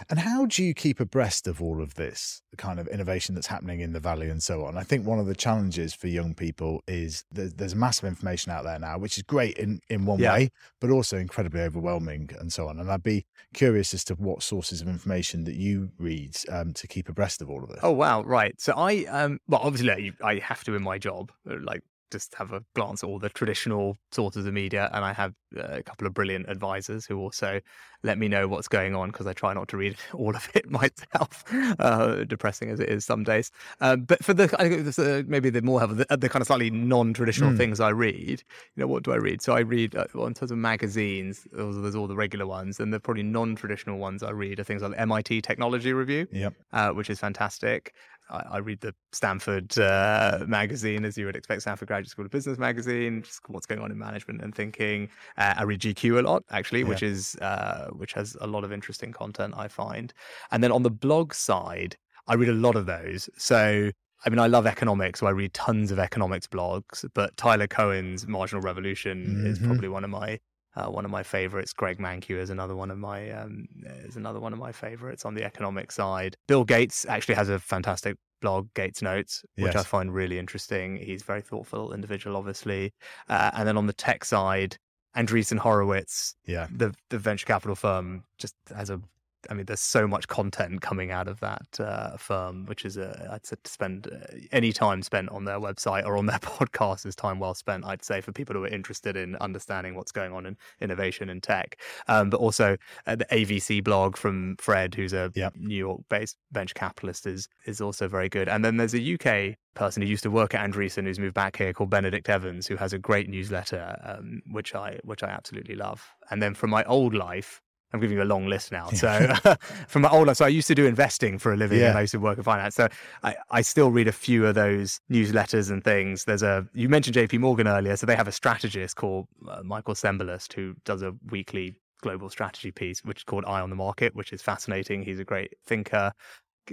[0.09, 3.47] And how do you keep abreast of all of this the kind of innovation that's
[3.47, 4.77] happening in the valley and so on?
[4.77, 8.63] I think one of the challenges for young people is there's, there's massive information out
[8.63, 10.33] there now, which is great in in one yeah.
[10.33, 12.79] way, but also incredibly overwhelming and so on.
[12.79, 16.87] And I'd be curious as to what sources of information that you read um, to
[16.87, 17.79] keep abreast of all of this.
[17.83, 18.59] Oh wow, right.
[18.59, 22.51] So I um well obviously I have to in my job uh, like just have
[22.51, 26.07] a glance at all the traditional sources of media, and I have uh, a couple
[26.07, 27.59] of brilliant advisors who also
[28.03, 30.69] let me know what's going on because I try not to read all of it
[30.71, 31.43] myself,
[31.79, 33.51] uh, depressing as it is some days.
[33.81, 36.69] Um, but for the I think uh, maybe the more the, the, kind of slightly
[36.69, 37.57] non-traditional mm.
[37.57, 38.43] things I read,
[38.75, 39.41] you know, what do I read?
[39.41, 41.47] So I read uh, well, in terms of magazines.
[41.51, 44.93] There's all the regular ones, and the probably non-traditional ones I read are things like
[44.97, 46.53] MIT Technology Review, yep.
[46.71, 47.93] Uh, which is fantastic.
[48.29, 52.31] I, I read the Stanford uh, magazine, as you would expect, Stanford Graduate School of
[52.31, 55.09] Business magazine, what's going on in management and thinking.
[55.37, 56.87] Uh, I read GQ a lot, actually, yeah.
[56.87, 59.53] which is uh, which has a lot of interesting content.
[59.57, 60.13] I find,
[60.51, 63.29] and then on the blog side, I read a lot of those.
[63.37, 63.91] So
[64.25, 67.05] I mean, I love economics, so I read tons of economics blogs.
[67.13, 69.45] But Tyler Cowen's Marginal Revolution mm-hmm.
[69.47, 70.39] is probably one of my
[70.79, 71.73] uh, one of my favorites.
[71.73, 73.67] Greg Mankiw is another one of my um,
[74.05, 76.35] is another one of my favorites on the economic side.
[76.47, 79.75] Bill Gates actually has a fantastic blog, Gates Notes, which yes.
[79.75, 80.97] I find really interesting.
[80.97, 82.93] He's a very thoughtful individual, obviously.
[83.27, 84.77] Uh, and then on the tech side,
[85.15, 89.01] Andreessen Horowitz, yeah, the the venture capital firm, just has a
[89.49, 93.29] I mean, there's so much content coming out of that uh, firm, which is, a,
[93.31, 97.05] I'd say, to spend uh, any time spent on their website or on their podcast
[97.05, 97.85] is time well spent.
[97.85, 101.41] I'd say for people who are interested in understanding what's going on in innovation and
[101.41, 105.53] tech, um, but also uh, the AVC blog from Fred, who's a yep.
[105.55, 108.49] New York-based venture capitalist, is is also very good.
[108.49, 111.57] And then there's a UK person who used to work at Andreessen, who's moved back
[111.57, 115.75] here, called Benedict Evans, who has a great newsletter, um, which I which I absolutely
[115.75, 116.05] love.
[116.29, 118.89] And then from my old life, I'm giving you a long list now.
[118.89, 119.33] So
[119.87, 121.89] from my old, so I used to do investing for a living yeah.
[121.89, 122.75] and I used to work in finance.
[122.75, 122.87] So
[123.23, 126.25] I, I still read a few of those newsletters and things.
[126.25, 127.97] There's a, you mentioned JP Morgan earlier.
[127.97, 132.71] So they have a strategist called uh, Michael Cembalest who does a weekly global strategy
[132.71, 135.03] piece, which is called Eye on the Market, which is fascinating.
[135.03, 136.13] He's a great thinker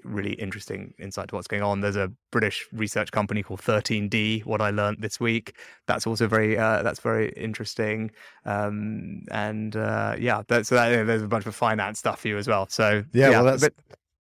[0.04, 1.80] really interesting insight to what's going on.
[1.80, 4.44] There's a British research company called 13D.
[4.44, 5.56] What I learned this week.
[5.86, 8.10] That's also very uh, that's very interesting.
[8.44, 12.38] Um, and uh, yeah, that's, so that, there's a bunch of finance stuff for you
[12.38, 12.66] as well.
[12.68, 13.74] So yeah, yeah well, that's.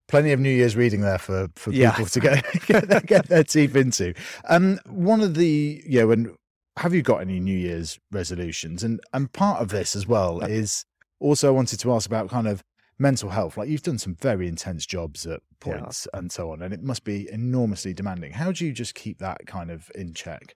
[0.08, 1.92] Plenty of New Year's reading there for, for people yeah.
[1.94, 4.14] to get, get, their, get their teeth into.
[4.48, 6.36] Um, one of the yeah, when
[6.78, 8.84] have you got any New Year's resolutions?
[8.84, 10.86] And and part of this as well is
[11.20, 12.64] also I wanted to ask about kind of
[12.98, 16.20] mental health like you've done some very intense jobs at points yeah.
[16.20, 18.32] and so on and it must be enormously demanding.
[18.32, 20.56] How do you just keep that kind of in check?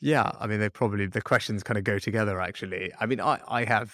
[0.00, 2.92] Yeah i mean they probably the questions kind of go together actually.
[2.98, 3.92] I mean i i have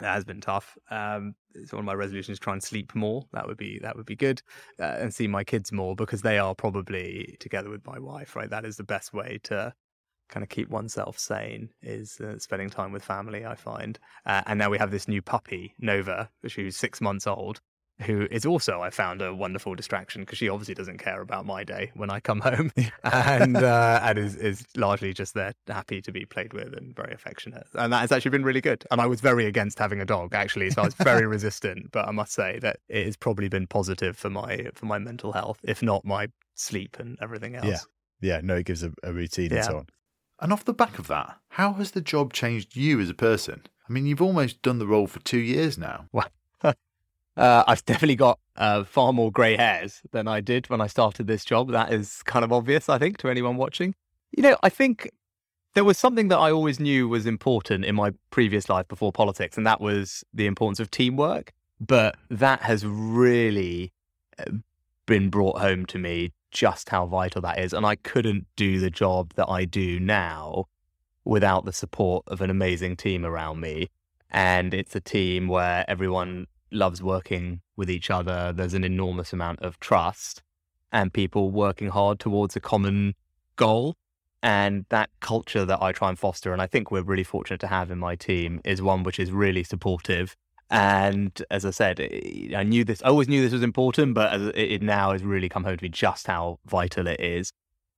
[0.00, 0.76] that has been tough.
[0.90, 3.24] Um it's one of my resolutions try and sleep more.
[3.32, 4.42] That would be that would be good
[4.80, 8.50] uh, and see my kids more because they are probably together with my wife right?
[8.50, 9.72] That is the best way to
[10.28, 13.44] kind of keep oneself sane is uh, spending time with family.
[13.46, 17.60] I find, uh, and now we have this new puppy Nova, who's six months old,
[18.02, 21.64] who is also I found a wonderful distraction because she obviously doesn't care about my
[21.64, 22.70] day when I come home,
[23.02, 27.12] and uh, and is is largely just there, happy to be played with and very
[27.12, 28.84] affectionate, and that has actually been really good.
[28.90, 31.90] And I was very against having a dog actually, so I was very resistant.
[31.90, 35.32] But I must say that it has probably been positive for my for my mental
[35.32, 37.66] health, if not my sleep and everything else.
[37.66, 37.80] Yeah,
[38.20, 38.40] yeah.
[38.42, 39.56] No, it gives a, a routine yeah.
[39.56, 39.86] and so on.
[40.40, 43.62] And off the back of that, how has the job changed you as a person?
[43.88, 46.06] I mean, you've almost done the role for two years now.
[47.36, 51.28] Uh, I've definitely got uh, far more grey hairs than I did when I started
[51.28, 51.70] this job.
[51.70, 53.94] That is kind of obvious, I think, to anyone watching.
[54.36, 55.08] You know, I think
[55.74, 59.56] there was something that I always knew was important in my previous life before politics,
[59.56, 61.52] and that was the importance of teamwork.
[61.80, 63.92] But that has really
[64.36, 64.50] uh,
[65.06, 67.72] been brought home to me just how vital that is.
[67.72, 70.64] And I couldn't do the job that I do now
[71.24, 73.88] without the support of an amazing team around me.
[74.30, 78.52] And it's a team where everyone loves working with each other.
[78.52, 80.42] There's an enormous amount of trust
[80.92, 83.14] and people working hard towards a common
[83.56, 83.96] goal.
[84.42, 87.66] And that culture that I try and foster, and I think we're really fortunate to
[87.66, 90.36] have in my team, is one which is really supportive
[90.70, 94.56] and as I said, eh, I knew this, I always knew this was important, but
[94.56, 97.52] it now has really come home to me just how vital it is.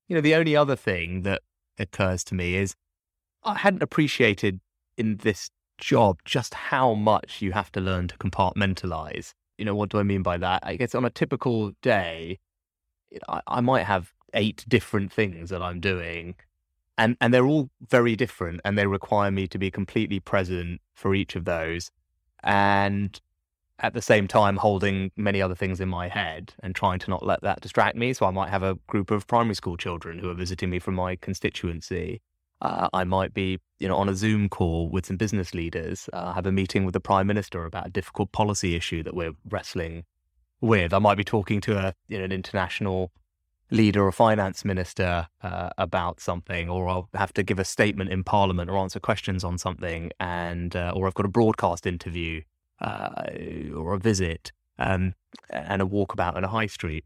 [0.09, 1.43] You know, the only other thing that
[1.79, 2.75] occurs to me is
[3.43, 4.61] I hadn't appreciated
[4.97, 9.33] in this job just how much you have to learn to compartmentalize.
[9.59, 10.63] You know, what do I mean by that?
[10.65, 12.39] I guess on a typical day,
[13.29, 16.37] I, I might have eight different things that I'm doing
[16.97, 21.15] and and they're all very different and they require me to be completely present for
[21.15, 21.91] each of those
[22.43, 23.21] and
[23.83, 27.25] at the same time holding many other things in my head and trying to not
[27.25, 28.13] let that distract me.
[28.13, 30.95] So I might have a group of primary school children who are visiting me from
[30.95, 32.21] my constituency.
[32.61, 36.11] Uh, I might be, you know, on a Zoom call with some business leaders.
[36.13, 39.33] Uh, have a meeting with the prime minister about a difficult policy issue that we're
[39.49, 40.05] wrestling
[40.61, 40.93] with.
[40.93, 43.13] I might be talking to a, you know, an international
[43.71, 48.25] leader or finance minister uh, about something, or I'll have to give a statement in
[48.25, 52.43] Parliament or answer questions on something, and uh, or I've got a broadcast interview
[52.81, 53.25] uh,
[53.75, 55.15] or a visit um,
[55.51, 57.05] and a walkabout in a high street.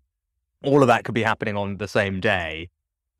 [0.62, 2.70] All of that could be happening on the same day,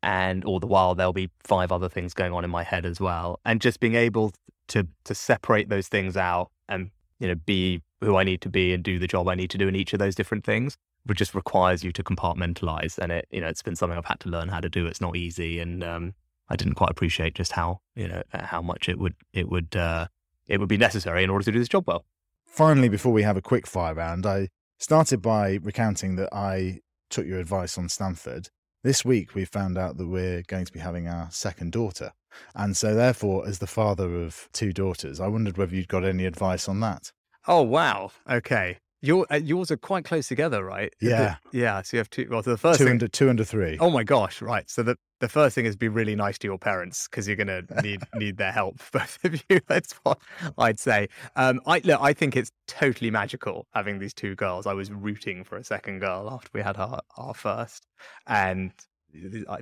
[0.01, 2.99] and all the while there'll be five other things going on in my head as
[2.99, 3.39] well.
[3.45, 4.33] And just being able
[4.69, 8.73] to to separate those things out and you know be who I need to be
[8.73, 10.77] and do the job I need to do in each of those different things
[11.13, 14.29] just requires you to compartmentalize and it you know it's been something i've had to
[14.29, 14.85] learn how to do.
[14.87, 16.13] It's not easy and um,
[16.49, 20.07] i didn't quite appreciate just how you know how much it would it would uh,
[20.47, 22.05] it would be necessary in order to do this job well.
[22.45, 27.25] Finally before we have a quick fire round i started by recounting that i took
[27.25, 28.49] your advice on stanford.
[28.83, 32.11] This week we found out that we're going to be having our second daughter
[32.53, 36.25] and so therefore as the father of two daughters i wondered whether you'd got any
[36.25, 37.11] advice on that.
[37.47, 38.11] Oh wow.
[38.29, 40.93] Okay your uh, yours are quite close together, right?
[41.01, 41.81] Yeah, the, yeah.
[41.81, 42.27] So you have two.
[42.29, 43.77] Well, so the first two thing, under two under three.
[43.79, 44.69] Oh my gosh, right.
[44.69, 47.47] So the the first thing is be really nice to your parents because you're going
[47.47, 49.59] to need need their help, both of you.
[49.67, 50.19] That's what
[50.57, 51.07] I'd say.
[51.35, 54.65] Um, I look, I think it's totally magical having these two girls.
[54.65, 57.85] I was rooting for a second girl after we had our our first,
[58.27, 58.71] and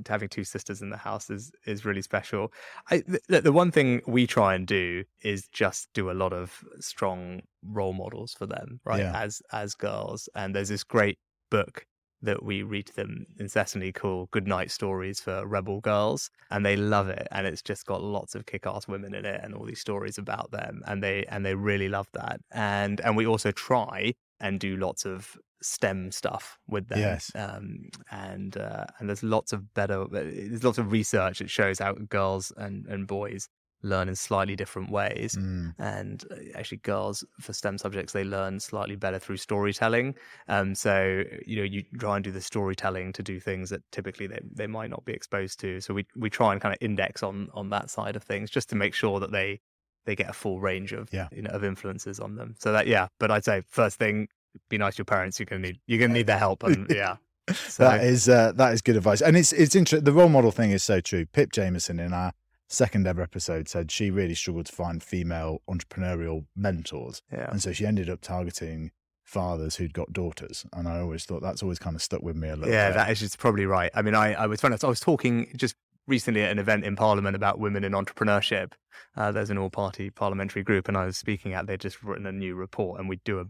[0.07, 2.51] having two sisters in the house is is really special.
[2.89, 6.63] I, the, the one thing we try and do is just do a lot of
[6.79, 9.01] strong role models for them, right?
[9.01, 9.19] Yeah.
[9.19, 11.17] As as girls, and there's this great
[11.49, 11.85] book
[12.23, 16.31] that we read to them incessantly called Good Night Stories for Rebel Girls.
[16.49, 17.27] And they love it.
[17.31, 20.17] And it's just got lots of kick ass women in it and all these stories
[20.17, 20.81] about them.
[20.87, 22.39] And they and they really love that.
[22.51, 26.99] And and we also try and do lots of STEM stuff with them.
[26.99, 27.31] Yes.
[27.33, 30.05] Um, and uh, and there's lots of better.
[30.11, 33.49] There's lots of research that shows how girls and, and boys
[33.85, 35.35] learn in slightly different ways.
[35.35, 35.75] Mm.
[35.79, 40.15] And uh, actually, girls for STEM subjects they learn slightly better through storytelling.
[40.49, 44.27] Um, so you know you try and do the storytelling to do things that typically
[44.27, 45.79] they, they might not be exposed to.
[45.79, 48.69] So we we try and kind of index on on that side of things just
[48.69, 49.61] to make sure that they
[50.05, 51.27] they get a full range of yeah.
[51.31, 52.55] you know of influences on them.
[52.59, 54.27] So that yeah, but I'd say first thing
[54.69, 55.39] be nice to your parents.
[55.39, 57.17] You're gonna need you're gonna need their help, and yeah.
[57.51, 57.83] So.
[57.83, 60.05] That is uh, that is good advice, and it's it's interesting.
[60.05, 61.25] The role model thing is so true.
[61.25, 62.31] Pip Jamieson in our
[62.69, 67.49] second ever episode said she really struggled to find female entrepreneurial mentors, yeah.
[67.49, 68.91] and so she ended up targeting
[69.23, 72.47] fathers who'd got daughters, and I always thought that's always kind of stuck with me
[72.47, 72.73] a little.
[72.73, 72.95] Yeah, bit.
[72.95, 73.91] that is just probably right.
[73.93, 74.77] I mean, I I was funny.
[74.81, 75.75] I was talking just
[76.07, 78.73] recently at an event in Parliament about women in entrepreneurship.
[79.15, 81.67] Uh, there's an all-party parliamentary group, and I was speaking at.
[81.67, 83.45] They'd just written a new report, and we do a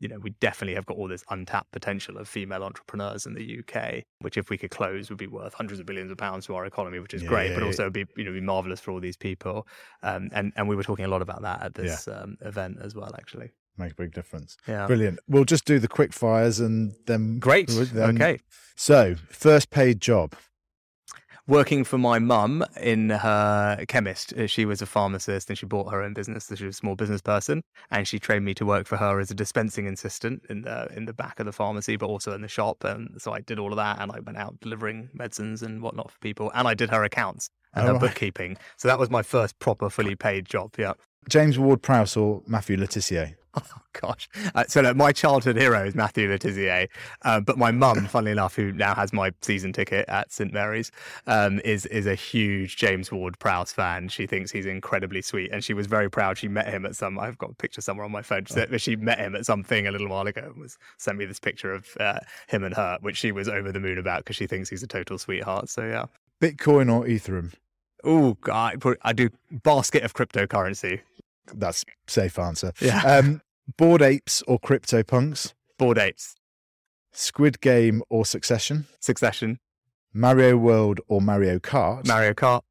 [0.00, 3.60] you know, we definitely have got all this untapped potential of female entrepreneurs in the
[3.60, 6.54] UK, which if we could close would be worth hundreds of billions of pounds to
[6.54, 7.88] our economy, which is yeah, great, yeah, but also yeah.
[7.88, 9.66] be you know be marvelous for all these people.
[10.02, 12.94] Um, and and we were talking a lot about that at this um, event as
[12.94, 13.50] well, actually.
[13.76, 14.56] Make a big difference.
[14.66, 15.20] Yeah, brilliant.
[15.28, 17.68] We'll just do the quick fires and then great.
[17.68, 18.40] Then, okay.
[18.76, 20.34] So first paid job
[21.48, 24.32] working for my mum in her chemist.
[24.34, 26.44] Uh, she was a pharmacist and she bought her own business.
[26.44, 29.18] So she was a small business person, and she trained me to work for her
[29.18, 32.42] as a dispensing assistant in the in the back of the pharmacy, but also in
[32.42, 32.84] the shop.
[32.84, 36.12] And so I did all of that, and I went out delivering medicines and whatnot
[36.12, 38.00] for people, and I did her accounts and her right.
[38.00, 38.56] bookkeeping.
[38.76, 40.74] So that was my first proper fully paid job.
[40.78, 40.92] Yeah.
[41.28, 43.34] James Ward Prowse or Matthew Le Tissier?
[43.58, 44.28] Oh gosh!
[44.54, 46.88] Uh, so look, my childhood hero is Matthew Le Tissier,
[47.22, 50.92] uh, but my mum, funnily enough, who now has my season ticket at St Mary's,
[51.26, 54.08] um, is is a huge James Ward Prowse fan.
[54.08, 56.38] She thinks he's incredibly sweet, and she was very proud.
[56.38, 57.18] She met him at some.
[57.18, 58.44] I've got a picture somewhere on my phone.
[58.44, 58.76] She, oh.
[58.76, 60.42] she met him at something a little while ago.
[60.44, 63.72] And was sent me this picture of uh, him and her, which she was over
[63.72, 65.68] the moon about because she thinks he's a total sweetheart.
[65.68, 66.06] So yeah.
[66.40, 67.52] Bitcoin or Ethereum?
[68.04, 71.00] Oh, I, I do basket of cryptocurrency.
[71.54, 72.72] That's safe answer.
[72.80, 73.02] Yeah.
[73.18, 73.42] Um,
[73.76, 75.52] Bored Apes or CryptoPunks?
[75.78, 76.36] Bored Apes.
[77.12, 78.86] Squid Game or Succession?
[79.00, 79.58] Succession.
[80.12, 82.06] Mario World or Mario Kart?
[82.06, 82.62] Mario Kart.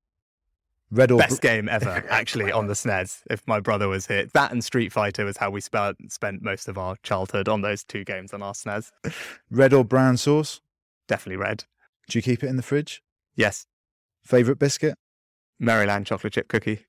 [0.89, 3.23] Red or best game ever, actually, on the SNES.
[3.29, 6.69] If my brother was here, that and Street Fighter was how we spent spent most
[6.69, 8.91] of our childhood on those two games on our SNES.
[9.51, 10.61] Red or brown sauce?
[11.07, 11.65] Definitely red.
[12.09, 13.03] Do you keep it in the fridge?
[13.35, 13.67] Yes.
[14.23, 14.97] Favorite biscuit?
[15.59, 16.85] Maryland chocolate chip cookie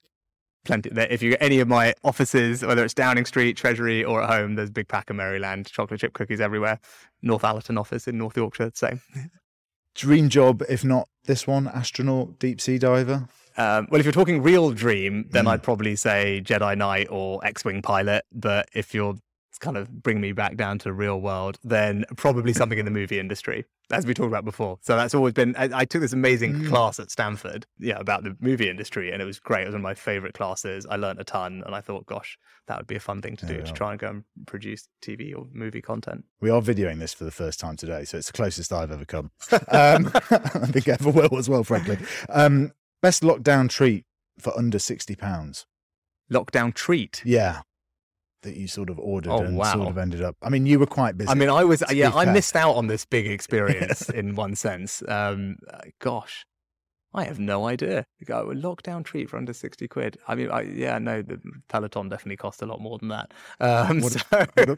[0.64, 0.90] plenty.
[0.90, 4.54] If you get any of my offices, whether it's Downing Street, Treasury, or at home,
[4.54, 6.78] there's a big pack of Maryland chocolate chip cookies everywhere.
[7.24, 9.00] Northallerton office in North Yorkshire, same.
[9.94, 13.28] Dream job, if not this one, astronaut, deep sea diver.
[13.56, 15.48] Um, well, if you're talking real dream, then mm.
[15.48, 18.24] I'd probably say Jedi Knight or X-wing pilot.
[18.32, 19.16] But if you're
[19.58, 23.18] kind of bring me back down to real world, then probably something in the movie
[23.18, 24.78] industry, as we talked about before.
[24.82, 25.54] So that's always been.
[25.56, 26.68] I, I took this amazing mm.
[26.68, 29.62] class at Stanford, yeah, about the movie industry, and it was great.
[29.62, 30.86] It was one of my favorite classes.
[30.88, 33.46] I learned a ton, and I thought, gosh, that would be a fun thing to
[33.46, 33.64] do yeah.
[33.64, 36.24] to try and go and produce TV or movie content.
[36.40, 39.04] We are videoing this for the first time today, so it's the closest I've ever
[39.04, 39.30] come.
[39.68, 41.98] Um, I think ever will as well, frankly.
[42.28, 44.04] Um, best lockdown treat
[44.38, 45.66] for under sixty pounds.
[46.30, 47.22] Lockdown treat.
[47.24, 47.62] Yeah
[48.42, 49.72] that you sort of ordered oh, and wow.
[49.72, 50.36] sort of ended up?
[50.42, 51.30] I mean, you were quite busy.
[51.30, 55.02] I mean, I was, yeah, I missed out on this big experience in one sense.
[55.08, 56.46] Um, uh, gosh,
[57.14, 58.06] I have no idea.
[58.22, 60.18] A lockdown treat for under sixty quid.
[60.28, 63.32] I mean, I, yeah, no, the Peloton definitely cost a lot more than that.
[63.60, 64.20] Um, what, so,
[64.54, 64.68] what,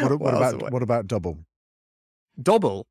[0.00, 1.38] what, what about what about Dobble?
[2.40, 2.86] Dobble.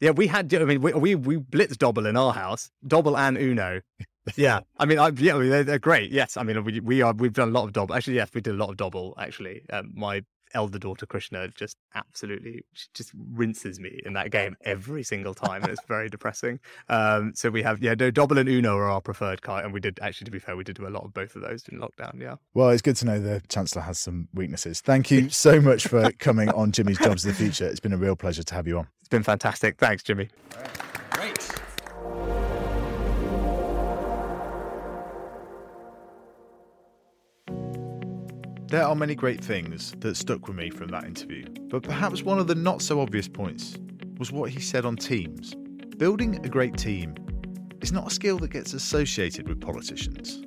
[0.00, 0.52] Yeah, we had.
[0.54, 3.82] I mean, we we, we blitzed Dobble in our house, Dobble and Uno
[4.36, 6.12] yeah, I mean, I, yeah, they're, they're, great.
[6.12, 7.94] Yes, I mean, we we are we've done a lot of Dobble.
[7.94, 9.14] Actually, yes, we did a lot of Dobble.
[9.18, 10.22] Actually, um, my
[10.54, 12.64] elder daughter Krishna just absolutely
[12.94, 16.60] just rinses me in that game every single time, and it's very depressing.
[16.88, 19.80] Um, so we have yeah, no, Dobble and Uno are our preferred card, and we
[19.80, 21.78] did actually, to be fair, we did do a lot of both of those in
[21.78, 22.20] lockdown.
[22.20, 22.36] Yeah.
[22.54, 24.80] Well, it's good to know the chancellor has some weaknesses.
[24.80, 27.66] Thank you so much for coming on Jimmy's Jobs of the Future.
[27.66, 28.88] It's been a real pleasure to have you on.
[29.00, 29.78] It's been fantastic.
[29.78, 30.28] Thanks, Jimmy.
[38.72, 42.38] There are many great things that stuck with me from that interview, but perhaps one
[42.38, 43.76] of the not so obvious points
[44.16, 45.54] was what he said on teams.
[45.98, 47.14] Building a great team
[47.82, 50.42] is not a skill that gets associated with politicians.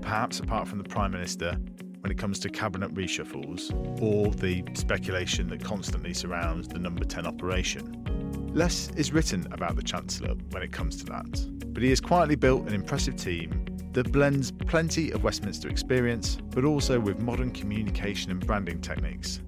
[0.00, 1.56] Perhaps apart from the Prime Minister
[2.02, 7.26] when it comes to cabinet reshuffles or the speculation that constantly surrounds the number 10
[7.26, 8.52] operation.
[8.54, 12.36] Less is written about the Chancellor when it comes to that, but he has quietly
[12.36, 18.30] built an impressive team that blends plenty of Westminster experience, but also with modern communication
[18.30, 19.40] and branding techniques.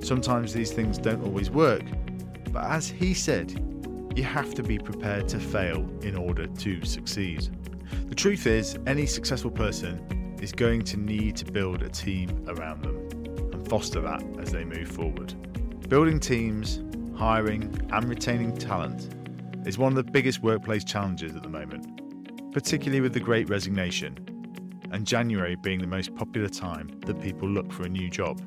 [0.00, 1.82] Sometimes these things don't always work,
[2.52, 3.50] but as he said,
[4.16, 7.48] you have to be prepared to fail in order to succeed.
[8.06, 12.82] The truth is, any successful person is going to need to build a team around
[12.82, 12.96] them
[13.52, 15.34] and foster that as they move forward.
[15.88, 16.82] Building teams,
[17.16, 19.14] hiring, and retaining talent
[19.66, 21.97] is one of the biggest workplace challenges at the moment
[22.58, 24.18] particularly with the Great Resignation,
[24.90, 28.42] and January being the most popular time that people look for a new job.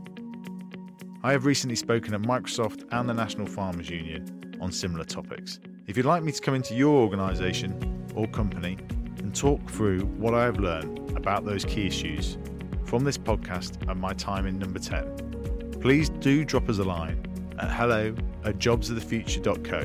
[1.24, 5.62] I have recently spoken at Microsoft and the National Farmers Union on similar topics.
[5.88, 8.78] If you'd like me to come into your organisation or company
[9.20, 12.38] and talk through what I have learned about those key issues
[12.84, 17.26] from this podcast and my time in number 10, please do drop us a line
[17.60, 19.80] at hello at jobsofthefuture.co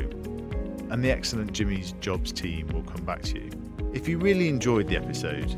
[0.90, 3.65] and the excellent Jimmy's Jobs team will come back to you.
[3.96, 5.56] If you really enjoyed the episode,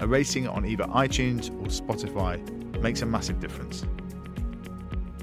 [0.00, 2.40] a rating on either iTunes or Spotify
[2.80, 3.86] makes a massive difference.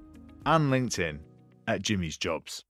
[0.46, 1.20] and LinkedIn
[1.66, 2.66] at Jimmy's Jobs.